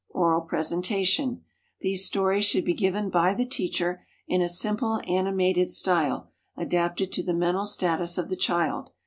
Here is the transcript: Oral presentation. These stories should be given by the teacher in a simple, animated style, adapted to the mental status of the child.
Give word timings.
Oral 0.09 0.41
presentation. 0.41 1.43
These 1.81 2.05
stories 2.07 2.43
should 2.43 2.65
be 2.65 2.73
given 2.73 3.11
by 3.11 3.35
the 3.35 3.45
teacher 3.45 4.03
in 4.27 4.41
a 4.41 4.49
simple, 4.49 4.99
animated 5.07 5.69
style, 5.69 6.31
adapted 6.57 7.11
to 7.11 7.21
the 7.23 7.35
mental 7.35 7.65
status 7.65 8.17
of 8.17 8.27
the 8.27 8.35
child. 8.35 8.89